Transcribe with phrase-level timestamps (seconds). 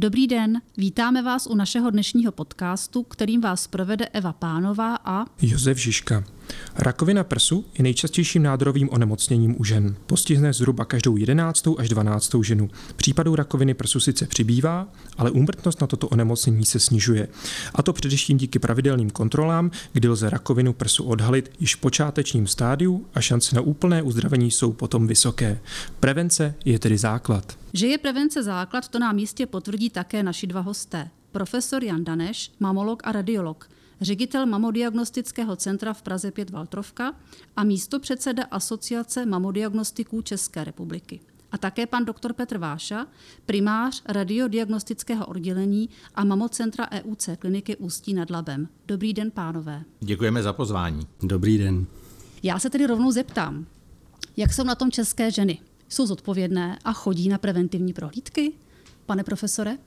[0.00, 5.78] Dobrý den, vítáme vás u našeho dnešního podcastu, kterým vás provede Eva Pánová a Josef
[5.78, 6.24] Žižka.
[6.76, 9.96] Rakovina prsu je nejčastějším nádorovým onemocněním u žen.
[10.06, 11.68] Postihne zhruba každou 11.
[11.78, 12.32] až 12.
[12.42, 12.70] ženu.
[12.96, 14.88] Případů rakoviny prsu sice přibývá,
[15.18, 17.28] ale úmrtnost na toto onemocnění se snižuje.
[17.74, 23.06] A to především díky pravidelným kontrolám, kdy lze rakovinu prsu odhalit již v počátečním stádiu
[23.14, 25.60] a šance na úplné uzdravení jsou potom vysoké.
[26.00, 27.58] Prevence je tedy základ.
[27.72, 31.08] Že je prevence základ, to nám jistě potvrdí také naši dva hosté.
[31.32, 33.68] Profesor Jan Daneš, mamolog a radiolog,
[34.00, 37.14] ředitel mamodiagnostického centra v Praze 5 Valtrovka
[37.56, 41.20] a místo předseda Asociace mamodiagnostiků České republiky.
[41.52, 43.06] A také pan doktor Petr Váša,
[43.46, 48.68] primář radiodiagnostického oddělení a mamocentra EUC kliniky Ústí nad Labem.
[48.86, 49.82] Dobrý den, pánové.
[50.00, 51.06] Děkujeme za pozvání.
[51.22, 51.86] Dobrý den.
[52.42, 53.66] Já se tedy rovnou zeptám,
[54.36, 55.58] jak jsou na tom české ženy?
[55.88, 58.52] Jsou zodpovědné a chodí na preventivní prohlídky?
[59.06, 59.78] Pane profesore?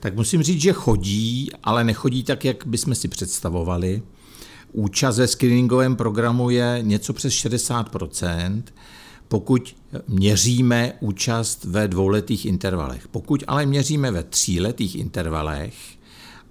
[0.00, 4.02] Tak musím říct, že chodí, ale nechodí tak, jak bychom si představovali.
[4.72, 8.62] Účast ve screeningovém programu je něco přes 60%
[9.28, 9.76] pokud
[10.08, 13.08] měříme účast ve dvouletých intervalech.
[13.08, 15.74] Pokud ale měříme ve tříletých intervalech,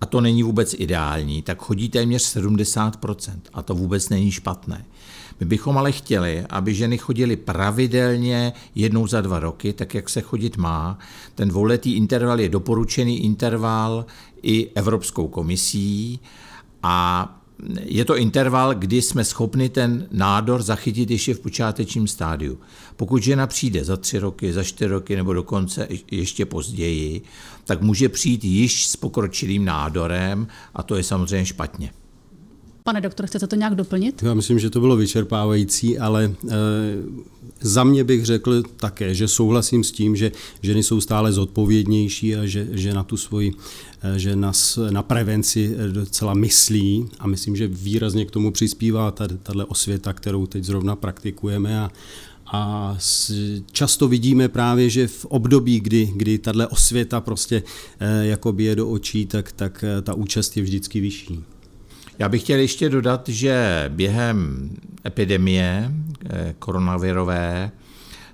[0.01, 4.85] a to není vůbec ideální, tak chodí téměř 70% a to vůbec není špatné.
[5.39, 10.21] My bychom ale chtěli, aby ženy chodily pravidelně jednou za dva roky, tak jak se
[10.21, 10.99] chodit má.
[11.35, 14.05] Ten dvouletý interval je doporučený interval
[14.41, 16.19] i Evropskou komisí
[16.83, 17.33] a
[17.81, 22.59] je to interval, kdy jsme schopni ten nádor zachytit ještě v počátečním stádiu.
[22.95, 27.21] Pokud žena přijde za tři roky, za čtyři roky nebo dokonce ještě později,
[27.65, 31.91] tak může přijít již s pokročilým nádorem a to je samozřejmě špatně.
[32.87, 34.23] Pane doktor, chcete to nějak doplnit?
[34.23, 36.55] Já myslím, že to bylo vyčerpávající, ale e,
[37.61, 40.31] za mě bych řekl také, že souhlasím s tím, že
[40.61, 43.53] ženy jsou stále zodpovědnější a že, že na tu svoji,
[44.03, 49.67] e, že nas, na prevenci docela myslí a myslím, že výrazně k tomu přispívá tato
[49.67, 51.91] osvěta, kterou teď zrovna praktikujeme a,
[52.45, 52.95] a
[53.71, 57.63] často vidíme právě, že v období, kdy, kdy tahle osvěta prostě
[57.99, 61.43] e, jako bije do očí, tak, tak ta účast je vždycky vyšší.
[62.19, 64.69] Já bych chtěl ještě dodat, že během
[65.05, 65.91] epidemie
[66.29, 67.71] eh, koronavirové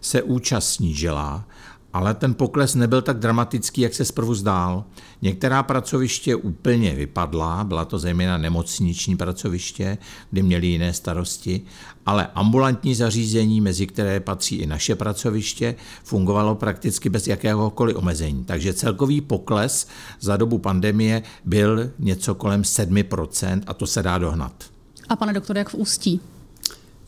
[0.01, 1.45] se účast snížila
[1.93, 4.83] ale ten pokles nebyl tak dramatický, jak se zprvu zdál.
[5.21, 9.97] Některá pracoviště úplně vypadla, byla to zejména nemocniční pracoviště,
[10.31, 11.61] kde měli jiné starosti,
[12.05, 18.43] ale ambulantní zařízení, mezi které patří i naše pracoviště, fungovalo prakticky bez jakéhokoliv omezení.
[18.43, 19.87] Takže celkový pokles
[20.19, 24.63] za dobu pandemie byl něco kolem 7% a to se dá dohnat.
[25.09, 26.19] A pane doktore, jak v Ústí?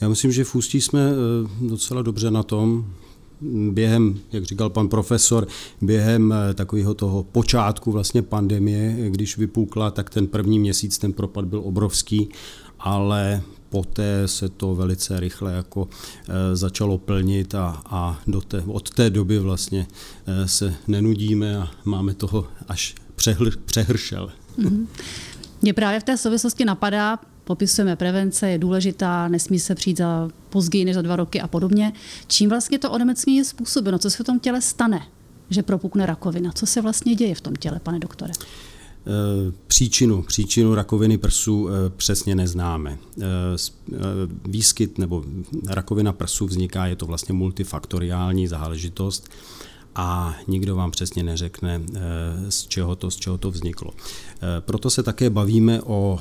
[0.02, 2.86] Já myslím, že v Ústí jsme eh, docela dobře na tom
[3.72, 5.48] během, jak říkal pan profesor,
[5.82, 11.46] během eh, takového toho počátku vlastně pandemie, když vypukla, tak ten první měsíc ten propad
[11.46, 12.30] byl obrovský,
[12.80, 15.88] ale poté se to velice rychle jako
[16.30, 19.88] e, začalo plnit a, a do té, od té doby vlastně
[20.46, 24.32] se nenudíme a máme toho až přehr, přehršel.
[24.60, 24.86] Mm-hmm.
[25.62, 30.86] Mě právě v té souvislosti napadá, popisujeme prevence, je důležitá, nesmí se přijít za později
[30.86, 31.94] než za dva roky a podobně.
[32.28, 34.00] Čím vlastně to onemocnění je způsobeno?
[34.00, 35.02] Co se v tom těle stane,
[35.50, 36.52] že propukne rakovina?
[36.52, 38.34] Co se vlastně děje v tom těle, pane doktore?
[39.08, 42.98] Eh, příčinu, příčinu rakoviny prsu eh, přesně neznáme.
[43.22, 43.26] Eh,
[44.46, 45.24] výskyt nebo
[45.68, 49.30] rakovina prsu vzniká, je to vlastně multifaktoriální záležitost
[49.96, 51.82] a nikdo vám přesně neřekne,
[52.50, 53.92] z čeho to, z čeho to vzniklo.
[54.60, 56.20] Proto se také bavíme o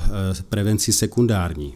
[0.49, 1.73] prevenci sekundární.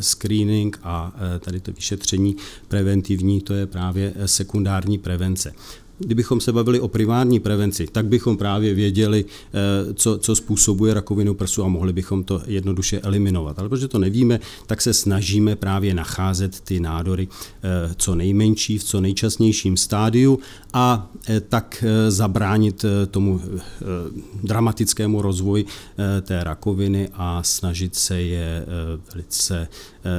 [0.00, 2.36] Screening a tady to vyšetření
[2.68, 5.52] preventivní, to je právě sekundární prevence.
[5.98, 11.34] Kdybychom se bavili o primární prevenci, tak bychom právě věděli, eh, co, co způsobuje rakovinu
[11.34, 13.58] prsu a mohli bychom to jednoduše eliminovat.
[13.58, 17.28] Ale protože to nevíme, tak se snažíme právě nacházet ty nádory
[17.62, 20.38] eh, co nejmenší, v co nejčasnějším stádiu
[20.72, 23.40] a eh, tak zabránit tomu
[24.42, 25.64] dramatickému rozvoji
[26.22, 28.66] té rakoviny a snažit se je
[29.14, 29.68] velice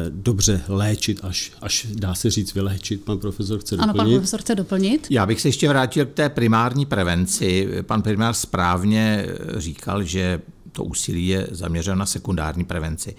[0.10, 3.04] dobře léčit, až, až dá se říct vyléčit.
[3.04, 4.00] Pan profesor chce doplnit?
[4.00, 5.08] Ano, pan profesor chce doplnit.
[5.10, 7.68] Já bych se ještě vrátil k té primární prevenci.
[7.82, 9.26] Pan primář správně
[9.58, 13.16] říkal, že to úsilí je zaměřeno na sekundární prevenci.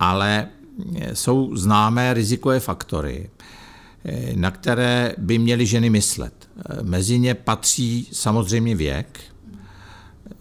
[0.00, 0.48] Ale
[1.12, 3.30] jsou známé rizikové faktory,
[4.34, 6.48] na které by měly ženy myslet.
[6.82, 9.20] Mezi ně patří samozřejmě věk,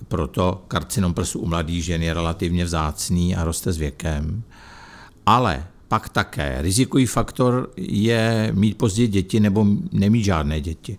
[0.08, 4.44] proto karcinom prsu u mladých žen je relativně vzácný a roste s věkem.
[5.26, 10.98] Ale pak také rizikový faktor je mít později děti nebo nemít žádné děti.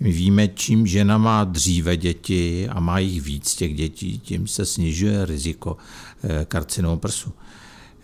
[0.00, 4.66] My víme, čím žena má dříve děti a má jich víc těch dětí, tím se
[4.66, 5.76] snižuje riziko
[6.24, 7.32] eh, karcinomu prsu.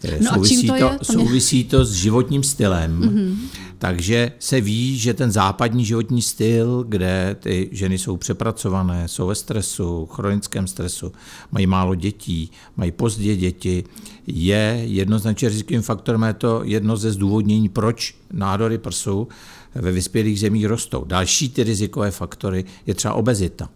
[0.04, 0.98] Eh, no souvisí, to, to, je?
[1.02, 3.00] souvisí to s životním stylem.
[3.00, 3.36] Mm-hmm.
[3.78, 9.34] Takže se ví, že ten západní životní styl, kde ty ženy jsou přepracované, jsou ve
[9.34, 11.12] stresu, chronickém stresu,
[11.52, 13.84] mají málo dětí, mají pozdě děti,
[14.26, 16.22] je jednoznačně rizikovým faktorem.
[16.22, 19.28] Je to jedno ze zdůvodnění, proč nádory prsu
[19.74, 21.04] ve vyspělých zemích rostou.
[21.04, 23.68] Další ty rizikové faktory je třeba obezita.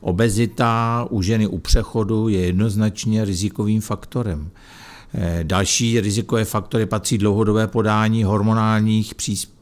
[0.00, 4.50] Obezita u ženy u přechodu je jednoznačně rizikovým faktorem.
[5.14, 9.14] Eh, další rizikové faktory patří dlouhodobé podání hormonálních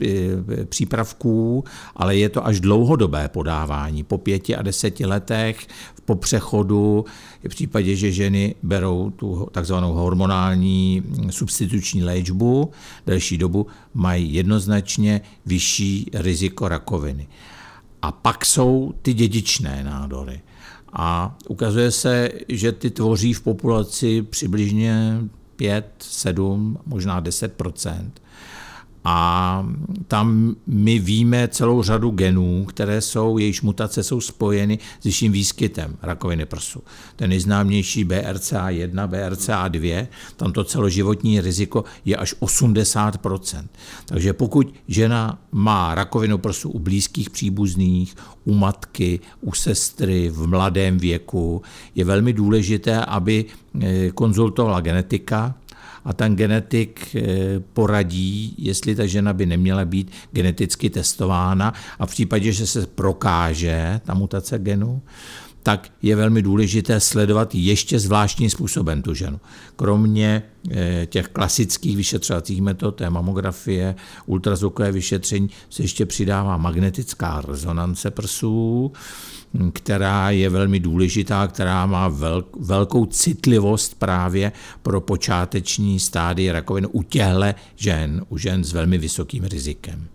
[0.02, 1.64] eh, přípravků,
[1.97, 4.02] ale je to až dlouhodobé podávání.
[4.02, 5.67] Po pěti a deseti letech
[6.05, 7.05] po přechodu,
[7.44, 12.70] v případě, že ženy berou tu takzvanou hormonální substituční léčbu
[13.06, 17.29] delší dobu, mají jednoznačně vyšší riziko rakoviny.
[18.02, 20.41] A pak jsou ty dědičné nádory.
[20.93, 25.20] A ukazuje se, že ty tvoří v populaci přibližně
[25.61, 27.53] 5, 7, možná 10
[29.05, 29.67] a
[30.08, 35.97] tam my víme celou řadu genů, které jsou, jejichž mutace jsou spojeny s vyšším výskytem
[36.02, 36.82] rakoviny prsu.
[37.17, 40.06] Ten nejznámější BRCA1, BRCA2,
[40.37, 43.64] tam to celoživotní riziko je až 80%.
[44.06, 50.99] Takže pokud žena má rakovinu prsu u blízkých příbuzných, u matky, u sestry v mladém
[50.99, 51.62] věku,
[51.94, 53.44] je velmi důležité, aby
[53.81, 55.55] eh, konzultovala genetika,
[56.05, 57.23] a ten genetik eh,
[57.73, 64.00] poradí, jestli ta žena by neměla být geneticky testována a v případě, že se prokáže
[64.05, 65.02] ta mutace genu,
[65.62, 69.41] tak je velmi důležité sledovat ještě zvláštním způsobem tu ženu.
[69.76, 73.94] Kromě eh, těch klasických vyšetřovacích metod, té mamografie,
[74.26, 78.93] ultrazvukové vyšetření, se ještě přidává magnetická rezonance prsů,
[79.73, 82.08] která je velmi důležitá, která má
[82.61, 84.52] velkou citlivost právě
[84.82, 87.20] pro počáteční stádii rakoviny u těchto
[87.76, 90.08] žen, u žen s velmi vysokým rizikem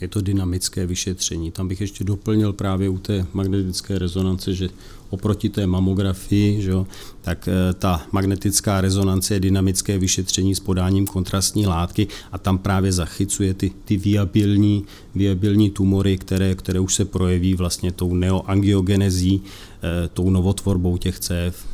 [0.00, 1.50] je to dynamické vyšetření.
[1.50, 4.68] Tam bych ještě doplnil právě u té magnetické rezonance, že
[5.10, 6.72] oproti té mamografii, že
[7.20, 12.92] tak eh, ta magnetická rezonance je dynamické vyšetření s podáním kontrastní látky a tam právě
[12.92, 20.08] zachycuje ty, ty viabilní, viabilní tumory, které, které už se projeví vlastně tou neoangiogenezí, eh,
[20.08, 21.73] tou novotvorbou těch cév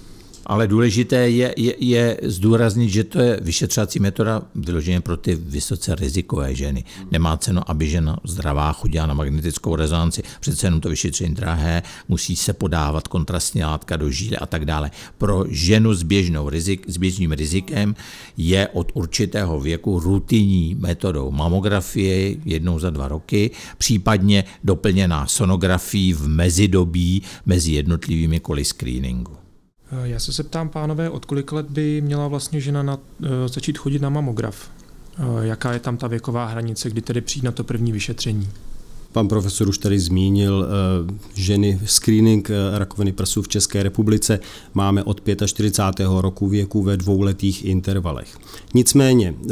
[0.50, 5.94] ale důležité je, je, je zdůraznit, že to je vyšetřovací metoda vyloženě pro ty vysoce
[5.94, 6.84] rizikové ženy.
[7.10, 12.36] Nemá cenu, aby žena zdravá chodila na magnetickou rezonanci, přece jenom to vyšetření drahé, musí
[12.36, 14.90] se podávat kontrastní látka do žíly a tak dále.
[15.18, 17.94] Pro ženu s, běžnou rizik, s běžným rizikem
[18.36, 26.28] je od určitého věku rutinní metodou mamografie jednou za dva roky, případně doplněná sonografií v
[26.28, 29.39] mezidobí mezi jednotlivými koly screeningu.
[29.92, 33.78] Eh, já se zeptám, pánové, od kolik let by měla vlastně žena na, eh, začít
[33.78, 34.70] chodit na mamograf?
[35.18, 38.48] Eh, jaká je tam ta věková hranice, kdy tedy přijít na to první vyšetření?
[39.12, 40.66] Pan profesor už tady zmínil
[41.08, 44.40] uh, ženy screening uh, rakoviny prsu v České republice.
[44.74, 46.06] Máme od 45.
[46.20, 48.38] roku věku ve dvouletých intervalech.
[48.74, 49.50] Nicméně uh,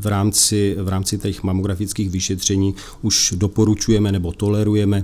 [0.00, 5.02] v rámci, v rámci těch mamografických vyšetření už doporučujeme nebo tolerujeme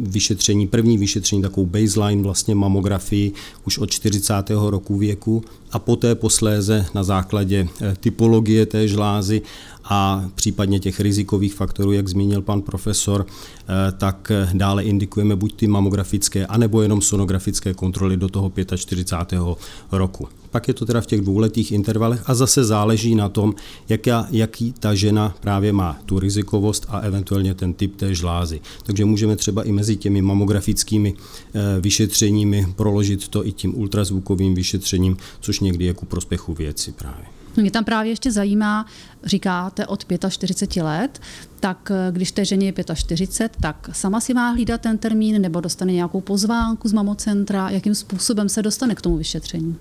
[0.00, 3.32] vyšetření, první vyšetření, takovou baseline vlastně mamografii
[3.66, 4.34] už od 40.
[4.50, 7.68] roku věku a poté posléze na základě
[8.00, 9.42] typologie té žlázy
[9.88, 15.66] a případně těch rizikových faktorů, jak zmínil pan profesor, eh, tak dále indikujeme buď ty
[15.66, 19.58] mamografické, anebo jenom sonografické kontroly do toho 45.
[19.92, 20.28] roku.
[20.50, 23.54] Pak je to teda v těch dvouletých intervalech a zase záleží na tom,
[23.88, 28.60] jaká, jaký ta žena právě má tu rizikovost a eventuálně ten typ té žlázy.
[28.82, 35.16] Takže můžeme třeba i mezi těmi mamografickými eh, vyšetřeními proložit to i tím ultrazvukovým vyšetřením,
[35.40, 37.37] což někdy je ku prospěchu věci právě.
[37.62, 38.86] Mě tam právě ještě zajímá,
[39.24, 41.20] říkáte od 45 let,
[41.60, 45.60] tak eh, když té ženě je 45, tak sama si má hlídat ten termín nebo
[45.60, 49.76] dostane nějakou pozvánku z mamocentra, jakým způsobem se dostane k tomu vyšetření?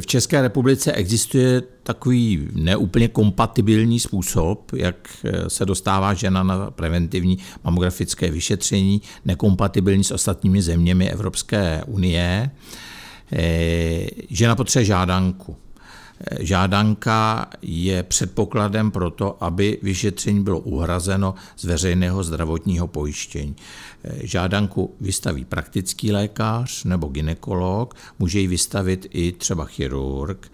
[0.00, 7.38] V České republice existuje takový neúplně kompatibilní způsob, jak eh, se dostává žena na preventivní
[7.64, 12.50] mamografické vyšetření, nekompatibilní s ostatními zeměmi Evropské unie.
[13.32, 15.56] Eh, žena potřebuje žádanku.
[16.40, 23.56] Žádanka je předpokladem pro to, aby vyšetření bylo uhrazeno z veřejného zdravotního pojištění.
[24.22, 30.52] Žádanku vystaví praktický lékař nebo ginekolog, může ji vystavit i třeba chirurg.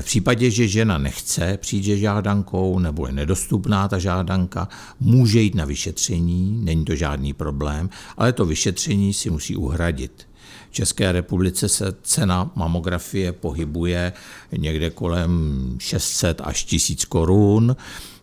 [0.00, 4.68] V případě, že žena nechce přijít žádankou nebo je nedostupná ta žádanka,
[5.00, 10.26] může jít na vyšetření, není to žádný problém, ale to vyšetření si musí uhradit.
[10.74, 14.12] V České republice se cena mamografie pohybuje
[14.52, 17.76] někde kolem 600 až 1000 korun.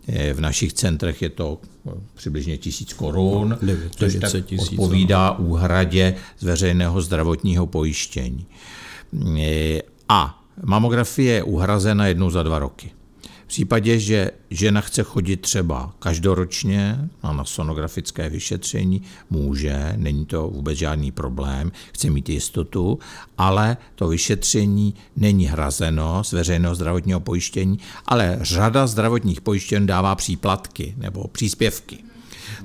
[0.08, 3.58] Eh, v našich centrech je to eh, přibližně tisíc korun,
[3.96, 8.46] což tak odpovídá úhradě z veřejného zdravotního pojištění.
[10.10, 12.92] A Mamografie je uhrazena jednou za dva roky.
[13.52, 21.12] Případě, že žena chce chodit třeba každoročně na sonografické vyšetření, může, není to vůbec žádný
[21.12, 23.00] problém, chce mít jistotu,
[23.38, 30.94] ale to vyšetření není hrazeno z veřejného zdravotního pojištění, ale řada zdravotních pojištění dává příplatky
[30.98, 32.11] nebo příspěvky.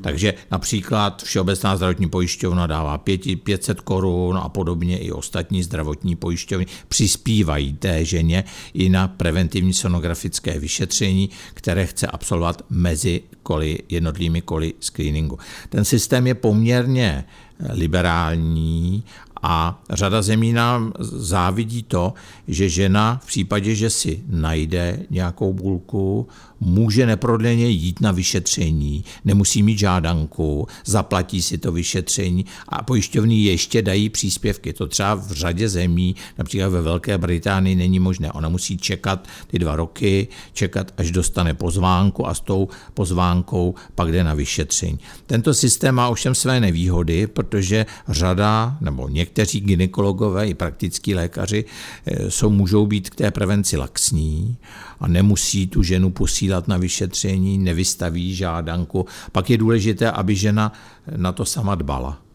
[0.01, 7.73] Takže například Všeobecná zdravotní pojišťovna dává 500 korun a podobně i ostatní zdravotní pojišťovny přispívají
[7.73, 15.39] té ženě i na preventivní sonografické vyšetření, které chce absolvovat mezi koli, jednotlivými koly screeningu.
[15.69, 17.25] Ten systém je poměrně
[17.73, 19.05] liberální
[19.49, 22.15] a řada zemí nám závidí to,
[22.49, 26.29] že žena v případě, že si najde nějakou bulku,
[26.61, 33.83] může neprodleně jít na vyšetření, nemusí mít žádanku, zaplatí si to vyšetření a pojišťovny ještě
[33.83, 34.73] dají příspěvky.
[34.73, 38.33] To třeba v řadě zemí, například ve Velké Británii, není možné.
[38.33, 44.13] Ona musí čekat ty dva roky, čekat, až dostane pozvánku a s tou pozvánkou pak
[44.13, 44.99] jde na vyšetření.
[45.27, 51.65] Tento systém má ovšem své nevýhody, protože řada nebo někteří ginekologové i praktickí lékaři
[52.07, 54.57] eh, jsou, můžou být k té prevenci laxní
[55.01, 59.07] a nemusí tu ženu posílat na vyšetření, nevystaví žádanku.
[59.33, 60.73] Pak je důležité, aby žena
[61.17, 62.26] na to sama dbala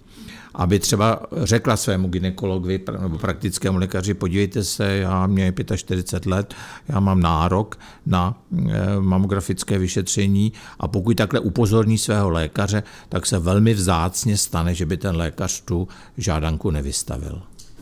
[0.55, 6.53] aby třeba řekla svému ginekologovi nebo praktickému lékaři, podívejte se, já mě 45 let,
[6.87, 13.39] já mám nárok na eh, mamografické vyšetření a pokud takhle upozorní svého lékaře, tak se
[13.39, 17.41] velmi vzácně stane, že by ten lékař tu žádanku nevystavil.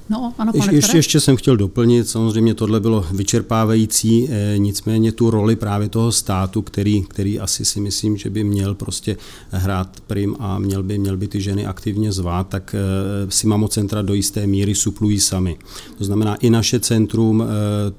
[0.09, 5.29] No, ano, pane ještě, ještě jsem chtěl doplnit, samozřejmě tohle bylo vyčerpávající, eh, nicméně tu
[5.29, 9.17] roli právě toho státu, který, který asi si myslím, že by měl prostě
[9.51, 14.01] hrát prim a měl by, měl by ty ženy aktivně zvát, tak eh, si mamocentra
[14.01, 15.57] do jisté míry suplují sami.
[15.97, 17.47] To znamená, i naše centrum eh,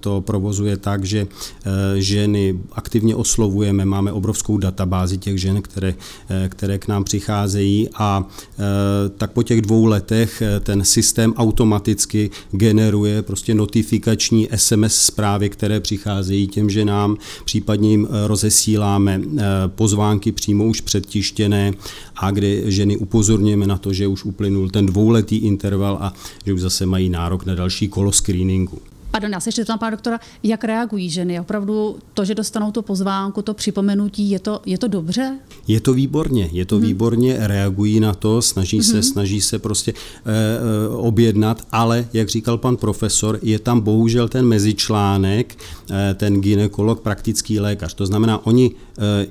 [0.01, 1.27] to provozuje tak, že
[1.97, 5.95] ženy aktivně oslovujeme, máme obrovskou databázi těch žen, které,
[6.49, 8.25] které k nám přicházejí a
[9.17, 15.81] tak po těch dvou letech ten systém automaticky automaticky generuje prostě notifikační SMS zprávy, které
[15.81, 21.73] přicházejí těm ženám, případně jim eh, rozesíláme eh, pozvánky přímo už předtištěné
[22.17, 26.13] a kde ženy upozorňujeme na to, že už uplynul ten dvouletý interval a
[26.47, 28.90] že už zase mají nárok na další kolo screeningu.
[29.11, 31.41] Pardon, já se ještě tam, pana doktora, jak reagují ženy?
[31.41, 35.39] Opravdu to, že dostanou to pozvánku, to připomenutí, je to, je to dobře?
[35.69, 36.85] Je to výborně, je to hmm.
[36.85, 38.85] výborně, reagují na to, snaží hmm.
[38.85, 39.03] se, mhm.
[39.03, 45.57] snaží se prostě e, objednat, ale, jak říkal pan profesor, je tam bohužel ten mezičlánek,
[45.91, 47.95] e, ten ginekolog, praktický lékař.
[47.95, 49.27] To znamená, oni, e,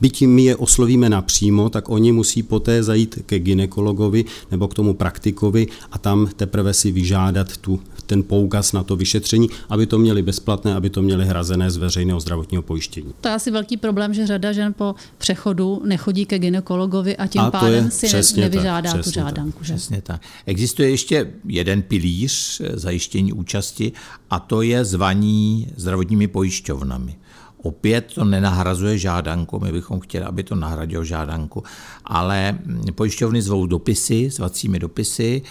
[0.00, 4.94] byť my je oslovíme napřímo, tak oni musí poté zajít ke ginekologovi nebo k tomu
[4.94, 9.98] praktikovi a tam teprve si vyžádat tu, ten poukaz na to vyšetření šetření, aby to
[9.98, 13.14] měli bezplatné, aby to měli hrazené z veřejného zdravotního pojištění.
[13.20, 17.40] To je asi velký problém, že řada žen po přechodu nechodí ke ginekologovi a tím
[17.40, 19.58] a pádem si nevyžádá tak, tu žádanku.
[19.58, 19.74] Tak, že?
[19.74, 20.20] Přesně tak.
[20.46, 23.92] Existuje ještě jeden pilíř eh, zajištění účasti
[24.30, 27.16] a to je zvaní zdravotními pojišťovnami.
[27.62, 31.62] Opět to nenahrazuje žádanku, my bychom chtěli, aby to nahradilo žádanku,
[32.04, 35.42] ale hm, pojišťovny zvou dopisy, zvacími dopisy,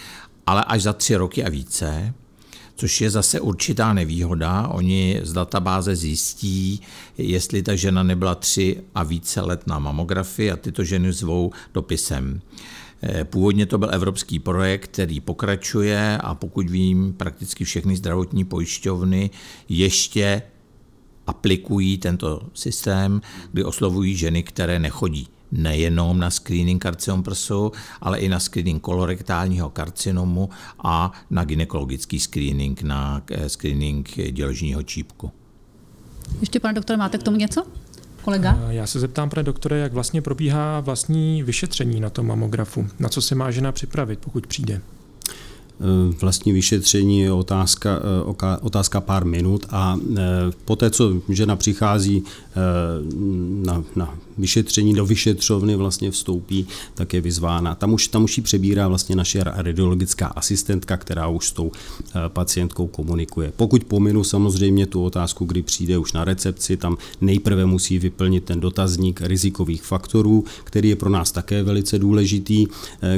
[0.46, 2.14] ale až za tři roky a více
[2.76, 4.68] což je zase určitá nevýhoda.
[4.68, 6.80] Oni z databáze zjistí,
[7.18, 12.40] jestli ta žena nebyla tři a více let na mamografii a tyto ženy zvou dopisem.
[13.02, 19.30] Eh, původně to byl evropský projekt, který pokračuje a pokud vím, prakticky všechny zdravotní pojišťovny
[19.68, 20.42] ještě
[21.26, 23.20] aplikují tento systém,
[23.52, 29.70] kdy oslovují ženy, které nechodí nejenom na screening karcinom prsu, ale i na screening kolorektálního
[29.70, 30.48] karcinomu
[30.84, 35.30] a na gynekologický screening, na eh, screening děložního čípku.
[36.40, 37.66] Ještě, pane doktore, máte k tomu něco?
[38.22, 38.58] Kolega?
[38.68, 42.86] Eh, já se zeptám, pane doktore, jak vlastně probíhá vlastní vyšetření na tom mamografu.
[42.98, 44.80] Na co se má žena připravit, pokud přijde?
[45.80, 48.00] Eh, vlastní vyšetření je otázka,
[48.42, 50.20] eh, otázka pár minut a eh,
[50.64, 52.22] poté, co žena přichází
[53.64, 57.74] na, na vyšetření, do vyšetřovny vlastně vstoupí, tak je vyzvána.
[57.74, 61.72] Tam už, tam už ji přebírá vlastně naše radiologická asistentka, která už s tou
[62.28, 63.52] pacientkou komunikuje.
[63.56, 68.60] Pokud pominu samozřejmě tu otázku, kdy přijde už na recepci, tam nejprve musí vyplnit ten
[68.60, 72.66] dotazník rizikových faktorů, který je pro nás také velice důležitý,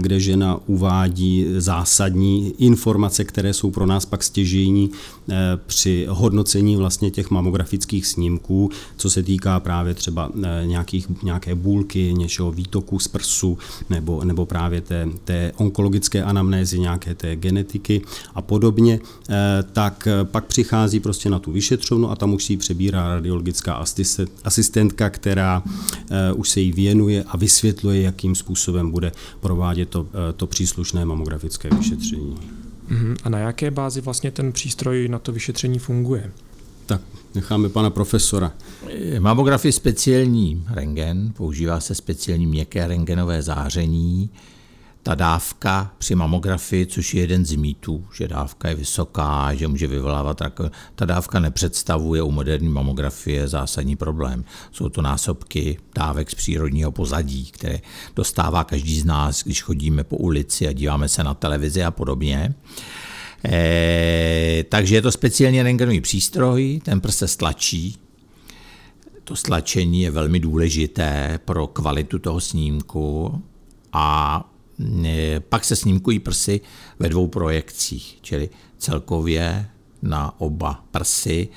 [0.01, 4.91] kde žena uvádí zásadní informace, které jsou pro nás pak stěžení
[5.31, 5.35] eh,
[5.67, 12.15] při hodnocení vlastně těch mamografických snímků, co se týká právě třeba eh, nějakých, nějaké bůlky,
[12.15, 13.59] něčeho výtoku z prsu
[13.91, 18.03] nebo, nebo právě té, té onkologické anamnézy, nějaké té genetiky
[18.35, 19.35] a podobně, eh,
[19.73, 23.85] tak pak přichází prostě na tu vyšetřovnu a tam už si přebírá radiologická
[24.45, 25.62] asistentka, která
[26.35, 32.36] už se jí věnuje a vysvětluje, jakým způsobem bude provádět to, to příslušné mamografické vyšetření.
[32.88, 33.16] Mhm.
[33.25, 36.31] A na jaké bázi vlastně ten přístroj na to vyšetření funguje?
[36.87, 37.00] Tak,
[37.35, 38.52] necháme pana profesora.
[39.19, 44.31] Mamografie speciální rengen, používá se speciální měkké rengenové záření,
[45.07, 49.87] ta dávka při mamografii, což je jeden z mýtů, že dávka je vysoká, že může
[49.87, 54.45] vyvolávat rakovinu, ta dávka nepředstavuje u moderní mamografie zásadní problém.
[54.73, 57.81] Jsou to násobky dávek z přírodního pozadí, které
[58.17, 62.55] dostává každý z nás, když chodíme po ulici a díváme se na televizi a podobně.
[63.45, 67.99] E, takže je to speciálně rengenový přístroj, ten prst se stlačí,
[69.25, 73.43] to stlačení je velmi důležité pro kvalitu toho snímku
[73.93, 74.56] a
[75.49, 76.61] pak se snímkují prsy
[76.99, 79.66] ve dvou projekcích, čili celkově
[80.02, 81.49] na oba prsy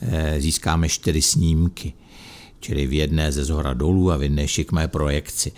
[0.00, 1.92] eh, získáme čtyři snímky,
[2.60, 5.52] čili v jedné ze zhora dolů a v jedné šikmé projekci.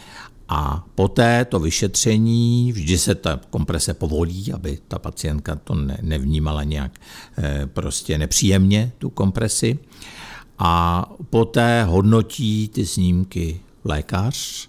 [0.48, 7.00] A poté to vyšetření, vždy se ta komprese povolí, aby ta pacientka to nevnímala nějak
[7.38, 9.78] eh, prostě nepříjemně, tu kompresi.
[10.58, 14.68] A poté hodnotí ty snímky lékař,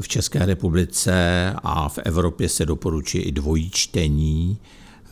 [0.00, 1.14] v České republice
[1.62, 4.58] a v Evropě se doporučuje i dvojí čtení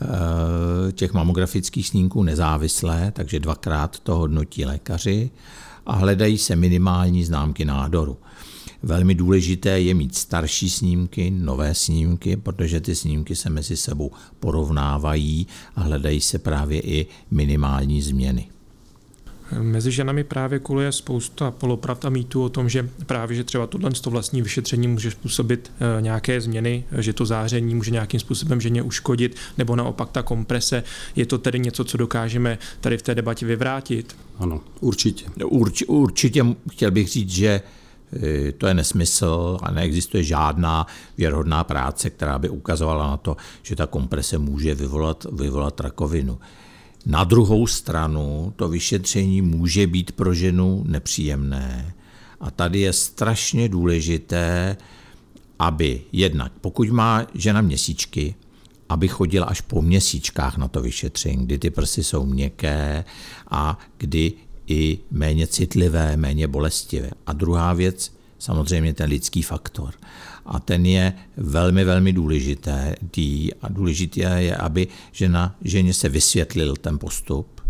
[0.01, 5.31] eh, těch mamografických snímků nezávislé, takže dvakrát to hodnotí lékaři
[5.85, 8.17] a hledají se minimální známky nádoru.
[8.83, 15.47] Velmi důležité je mít starší snímky, nové snímky, protože ty snímky se mezi sebou porovnávají
[15.75, 18.47] a hledají se právě i minimální změny.
[19.57, 23.91] Mezi ženami právě kuluje spousta polopravd a mýtů o tom, že právě, že třeba tohle
[23.91, 28.81] to vlastní vyšetření může způsobit eh, nějaké změny, že to záření může nějakým způsobem ženě
[28.81, 30.83] uškodit, nebo naopak ta komprese.
[31.15, 34.15] Je to tedy něco, co dokážeme tady v té debatě vyvrátit?
[34.39, 35.25] Ano, určitě.
[35.45, 37.61] Urč, určitě chtěl bych říct, že
[38.13, 43.75] eh, to je nesmysl a neexistuje žádná věrhodná práce, která by ukazovala na to, že
[43.75, 46.39] ta komprese může vyvolat, vyvolat rakovinu.
[47.05, 51.93] Na druhou stranu to vyšetření může být pro ženu nepříjemné.
[52.39, 54.77] A tady je strašně důležité,
[55.59, 58.35] aby jednak, pokud má žena měsíčky,
[58.89, 63.05] aby chodila až po měsíčkách na to vyšetření, kdy ty prsy jsou měkké
[63.51, 64.33] a kdy
[64.67, 67.11] i méně citlivé, méně bolestivé.
[67.25, 69.93] A druhá věc, samozřejmě ten lidský faktor
[70.49, 76.99] a ten je velmi, velmi důležitý a důležité je, aby žena, ženě se vysvětlil ten
[76.99, 77.61] postup,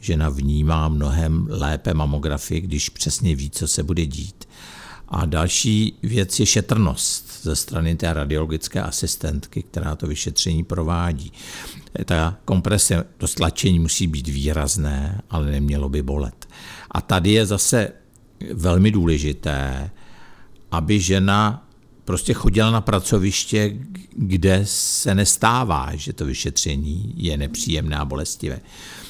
[0.00, 4.48] žena vnímá mnohem lépe mamografii, když přesně ví, co se bude dít.
[5.08, 11.32] A další věc je šetrnost ze strany té radiologické asistentky, která to vyšetření provádí.
[12.04, 16.48] Ta komprese, to stlačení musí být výrazné, ale nemělo by bolet.
[16.90, 17.92] A tady je zase
[18.54, 19.90] velmi důležité,
[20.70, 21.68] aby žena
[22.04, 23.76] prostě chodila na pracoviště,
[24.16, 28.60] kde se nestává, že to vyšetření je nepříjemné a bolestivé.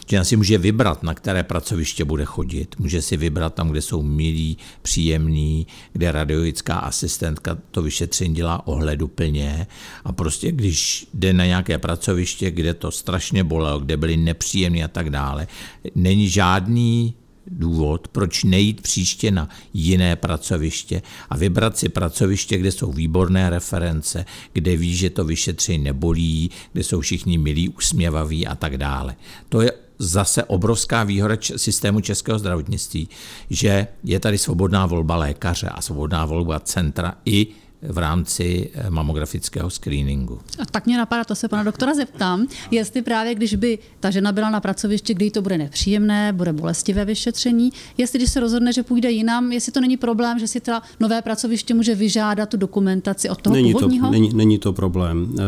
[0.06, 2.74] Že si může vybrat, na které pracoviště bude chodit.
[2.78, 9.66] Může si vybrat tam, kde jsou milí, příjemní, kde radiologická asistentka to vyšetření dělá ohleduplně
[10.04, 14.88] a prostě když jde na nějaké pracoviště, kde to strašně bolelo, kde byly nepříjemné a
[14.88, 15.46] tak dále,
[15.94, 17.14] není žádný
[17.52, 24.24] důvod, proč nejít příště na jiné pracoviště a vybrat si pracoviště, kde jsou výborné reference,
[24.52, 29.16] kde ví, že to vyšetření nebolí, kde jsou všichni milí, usměvaví a tak dále.
[29.48, 33.08] To je zase obrovská výhoda systému českého zdravotnictví,
[33.50, 37.46] že je tady svobodná volba lékaře a svobodná volba centra i
[37.82, 40.40] v rámci eh, mamografického screeningu.
[40.58, 44.32] A tak mě napadá, to se pana doktora zeptám, jestli právě když by ta žena
[44.32, 48.82] byla na pracovišti, kdy to bude nepříjemné, bude bolestivé vyšetření, jestli když se rozhodne, že
[48.82, 53.30] půjde jinam, jestli to není problém, že si teda nové pracoviště může vyžádat tu dokumentaci
[53.30, 54.06] od toho není původního?
[54.06, 55.34] To, není, není to problém.
[55.38, 55.42] Eh,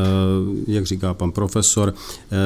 [0.67, 2.37] jak říká pan profesor, eh,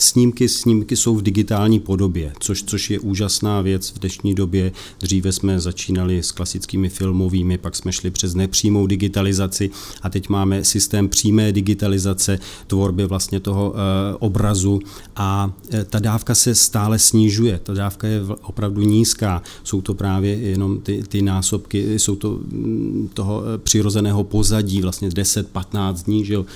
[0.00, 4.72] snímky, snímky jsou v digitální podobě, což, což je úžasná věc v dnešní době.
[5.00, 9.70] Dříve jsme začínali s klasickými filmovými, pak jsme šli přes nepřímou digitální digitalizaci.
[10.02, 14.80] A teď máme systém přímé digitalizace tvorby vlastně toho eh, obrazu.
[15.16, 20.36] A eh, ta dávka se stále snižuje, ta dávka je opravdu nízká, jsou to právě
[20.36, 26.34] jenom ty, ty násobky, jsou to mm, toho eh, přirozeného pozadí, vlastně 10-15 dní, že
[26.34, 26.46] jo,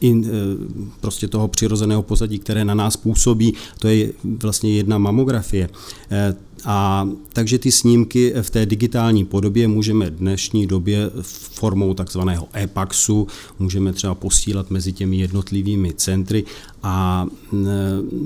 [0.00, 0.30] in,
[1.00, 5.68] prostě toho přirozeného pozadí, které na nás působí, to je vlastně jedna mamografie.
[6.64, 11.10] A takže ty snímky v té digitální podobě můžeme v dnešní době
[11.52, 13.26] formou takzvaného e-paxu,
[13.58, 16.44] můžeme třeba posílat mezi těmi jednotlivými centry
[16.82, 17.26] a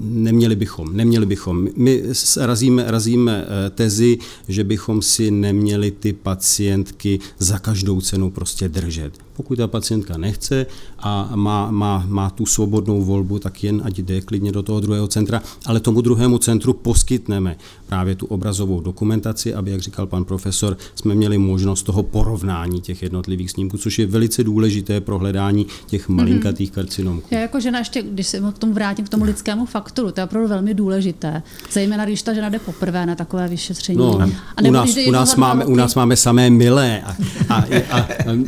[0.05, 1.69] neměli bychom, neměli bychom.
[1.77, 2.03] My
[2.41, 9.13] razíme, razíme eh, tezi, že bychom si neměli ty pacientky za každou cenu prostě držet.
[9.37, 10.67] Pokud ta pacientka nechce
[10.99, 15.09] a má, má, má tu svobodnou volbu, tak jen ať jde klidně do toho druhého
[15.09, 20.77] centra, ale tomu druhému centru poskytneme právě tu obrazovou dokumentaci, aby, jak říkal pan profesor,
[20.95, 26.09] jsme měli možnost toho porovnání těch jednotlivých snímků, což je velice důležité pro hledání těch
[26.09, 26.75] malinkatých mm-hmm.
[26.75, 27.23] karcinomů.
[27.31, 30.25] Já jako žena ještě, když se k tomu vrátím, k tomu lidskému faktoru, to je
[30.25, 31.43] opravdu velmi důležité.
[31.73, 33.99] Zejména když ta žena jde poprvé na takové vyšetření.
[33.99, 34.21] No,
[34.57, 37.17] a u, nás, u, nás máme, u nás máme samé milé a,
[37.49, 38.07] a, a, a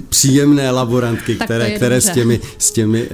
[0.09, 3.09] příjemné laborantky, které, které s těmi, s těmi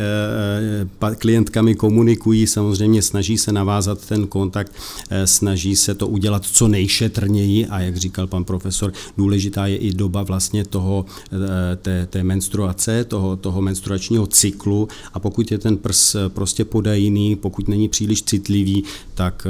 [1.02, 6.68] uh, klientkami komunikují, samozřejmě snaží se navázat ten kontakt, uh, snaží se to udělat co
[6.68, 11.38] nejšetrněji a jak říkal pan profesor, důležitá je i doba vlastně toho, uh,
[11.82, 17.68] té, té menstruace, toho, toho menstruačního cyklu a pokud je ten prs prostě podajný, pokud
[17.68, 19.46] není příliš citlivý, tak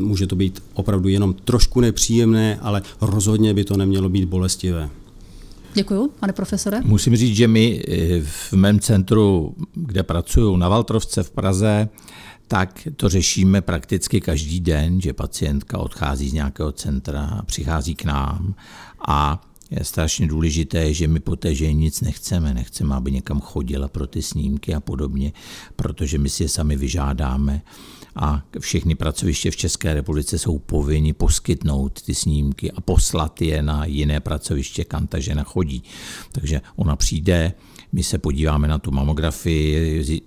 [0.00, 4.90] může to být opravdu jenom trošku nepříjemné, ale rozhodně by to nemělo být bolestivé.
[5.74, 6.80] Děkuji, pane profesore.
[6.84, 11.88] Musím říct, že my eh, v mém centru, kde pracuju na Valtrovce v Praze,
[12.48, 18.04] tak to řešíme prakticky každý den, že pacientka odchází z nějakého centra a přichází k
[18.04, 18.54] nám
[19.08, 22.54] a je strašně důležité, že my po té ženě nic nechceme.
[22.54, 25.32] Nechceme, aby někam chodila pro ty snímky a podobně,
[25.76, 27.62] protože my si je sami vyžádáme
[28.16, 33.84] a všechny pracoviště v České republice jsou povinni poskytnout ty snímky a poslat je na
[33.84, 35.82] jiné pracoviště, kam ta žena chodí.
[36.32, 37.52] Takže ona přijde,
[37.92, 40.22] my se podíváme na tu mamografii,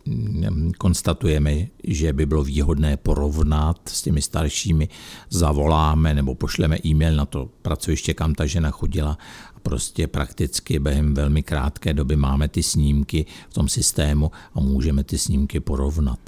[0.77, 4.89] konstatujeme, že by bylo výhodné porovnat s těmi staršími,
[5.29, 9.17] zavoláme nebo pošleme e-mail na to pracoviště, kam ta žena chodila
[9.63, 15.17] prostě prakticky během velmi krátké doby máme ty snímky v tom systému a můžeme ty
[15.17, 16.19] snímky porovnat.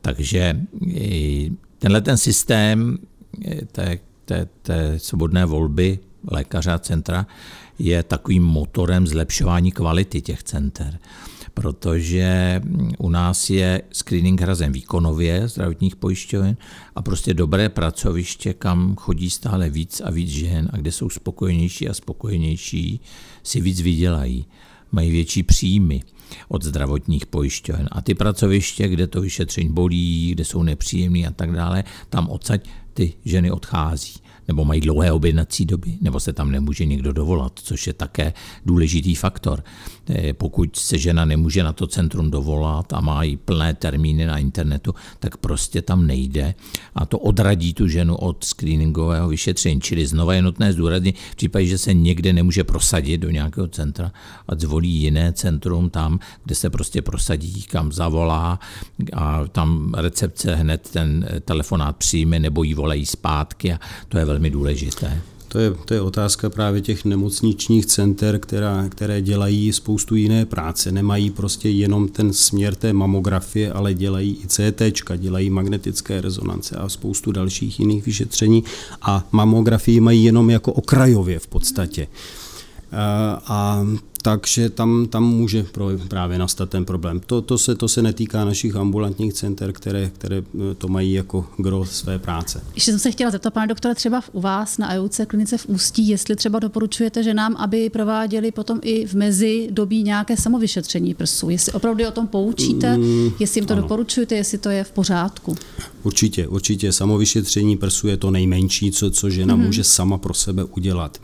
[0.00, 0.60] Takže
[1.78, 2.98] tenhle ten systém
[3.72, 5.98] té, té, té svobodné volby
[6.30, 7.26] lékaře a centra
[7.78, 10.98] je takovým motorem zlepšování kvality těch center.
[11.54, 12.60] Protože
[12.98, 16.56] u nás je screening hrazen výkonově zdravotních pojišťoven
[16.94, 21.88] a prostě dobré pracoviště, kam chodí stále víc a víc žen a kde jsou spokojenější
[21.88, 23.00] a spokojenější,
[23.42, 24.46] si víc vydělají,
[24.92, 26.02] mají větší příjmy
[26.48, 27.88] od zdravotních pojišťoven.
[27.92, 32.68] A ty pracoviště, kde to vyšetření bolí, kde jsou nepříjemné a tak dále, tam odsaď
[32.94, 34.14] ty ženy odchází
[34.48, 38.32] nebo mají dlouhé objednací doby, nebo se tam nemůže někdo dovolat, což je také
[38.66, 39.64] důležitý faktor.
[40.10, 44.38] Eh, pokud se žena nemůže na to centrum dovolat a má i plné termíny na
[44.38, 46.54] internetu, tak prostě tam nejde
[46.94, 49.80] a to odradí tu ženu od screeningového vyšetření.
[49.80, 54.12] Čili znova je nutné zdůraznit, v případě, že se někde nemůže prosadit do nějakého centra,
[54.48, 58.60] a zvolí jiné centrum tam, kde se prostě prosadí, kam zavolá
[59.12, 64.37] a tam recepce hned ten telefonát přijme nebo jí volají zpátky a to je velmi
[64.38, 65.22] velmi důležité.
[65.48, 70.92] To je, to je otázka právě těch nemocničních center, která, které dělají spoustu jiné práce.
[70.92, 74.82] Nemají prostě jenom ten směr té mamografie, ale dělají i CT,
[75.16, 78.64] dělají magnetické rezonance a spoustu dalších jiných vyšetření
[79.02, 82.08] a mamografii mají jenom jako okrajově v podstatě.
[82.92, 83.86] A, a
[84.22, 85.66] takže tam, tam může
[86.08, 87.20] právě nastat ten problém.
[87.26, 91.46] To, to, se, to se netýká našich ambulantních center, které, které eh, to mají jako
[91.56, 92.62] gro své práce.
[92.74, 96.08] Ještě jsem se chtěla zeptat, pane doktore, třeba u vás na IUC klinice v Ústí,
[96.08, 101.50] jestli třeba doporučujete ženám, aby prováděli potom i v mezi dobí nějaké samovyšetření prsu.
[101.50, 103.82] Jestli opravdu o tom poučíte, mm, jestli jim to ano.
[103.82, 105.56] doporučujete, jestli to je v pořádku.
[106.02, 106.92] Určitě, určitě.
[106.92, 109.66] Samovyšetření prsu je to nejmenší, co, co žena mm-hmm.
[109.66, 111.18] může sama pro sebe udělat.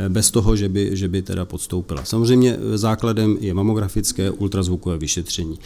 [0.00, 2.04] Eh, bez toho, že by, že by teda podstoupila.
[2.04, 5.58] Samozřejmě eh, základem je mamografické ultrazvukové vyšetření.